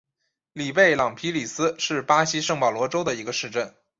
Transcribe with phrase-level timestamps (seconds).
[0.53, 3.75] 里贝朗皮里斯是巴西圣保罗州的一个市镇。